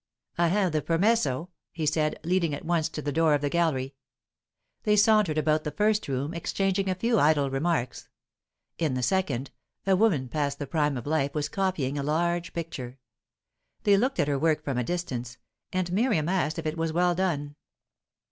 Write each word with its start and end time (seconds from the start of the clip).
"I 0.35 0.47
have 0.47 0.71
the 0.71 0.81
permesso," 0.81 1.49
he 1.71 1.85
said, 1.85 2.17
leading 2.23 2.55
at 2.55 2.65
once 2.65 2.89
to 2.89 3.03
the 3.03 3.11
door 3.11 3.35
of 3.35 3.41
the 3.41 3.51
gallery. 3.51 3.93
They 4.81 4.95
sauntered 4.95 5.37
about 5.37 5.63
the 5.63 5.69
first 5.69 6.07
room, 6.07 6.33
exchanging 6.33 6.89
a 6.89 6.95
few 6.95 7.19
idle 7.19 7.51
remarks. 7.51 8.09
In 8.79 8.95
the 8.95 9.03
second, 9.03 9.51
a 9.85 9.95
woman 9.95 10.27
past 10.27 10.57
the 10.57 10.65
prime 10.65 10.97
of 10.97 11.05
life 11.05 11.35
was 11.35 11.49
copying 11.49 11.99
a 11.99 12.01
large 12.01 12.51
picture. 12.51 12.97
They 13.83 13.95
looked 13.95 14.19
at 14.19 14.27
her 14.27 14.39
work 14.39 14.63
from 14.63 14.79
a 14.79 14.83
distance, 14.83 15.37
and 15.71 15.91
Miriam 15.93 16.27
asked 16.27 16.57
if 16.57 16.65
it 16.65 16.77
was 16.77 16.91
well 16.91 17.13
done. 17.13 17.53